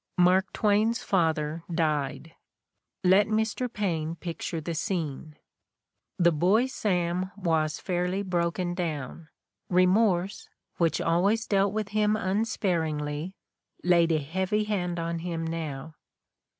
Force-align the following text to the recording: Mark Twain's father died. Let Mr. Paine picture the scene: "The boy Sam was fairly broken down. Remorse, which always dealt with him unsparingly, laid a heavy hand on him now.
Mark 0.17 0.51
Twain's 0.51 1.03
father 1.03 1.63
died. 1.71 2.33
Let 3.03 3.27
Mr. 3.27 3.71
Paine 3.71 4.15
picture 4.15 4.59
the 4.59 4.73
scene: 4.73 5.35
"The 6.17 6.31
boy 6.31 6.65
Sam 6.65 7.29
was 7.37 7.79
fairly 7.79 8.23
broken 8.23 8.73
down. 8.73 9.27
Remorse, 9.69 10.49
which 10.77 10.99
always 10.99 11.45
dealt 11.45 11.71
with 11.73 11.89
him 11.89 12.15
unsparingly, 12.15 13.35
laid 13.83 14.11
a 14.11 14.17
heavy 14.17 14.63
hand 14.63 14.97
on 14.99 15.19
him 15.19 15.45
now. 15.45 15.93